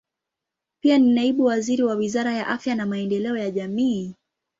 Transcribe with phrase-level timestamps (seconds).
[0.83, 4.15] Pia ni naibu waziri wa Wizara ya Afya na Maendeleo ya Jamii.